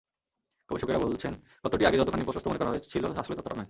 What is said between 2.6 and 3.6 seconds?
করা হচ্ছিল আসলে ততটা নয়।